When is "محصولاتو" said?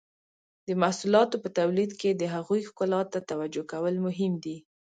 0.81-1.35